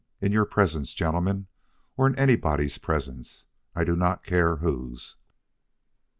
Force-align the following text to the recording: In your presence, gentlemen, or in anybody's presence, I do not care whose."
In 0.19 0.31
your 0.31 0.45
presence, 0.47 0.95
gentlemen, 0.95 1.45
or 1.95 2.07
in 2.07 2.17
anybody's 2.17 2.79
presence, 2.79 3.45
I 3.75 3.83
do 3.83 3.95
not 3.95 4.23
care 4.23 4.55
whose." 4.55 5.17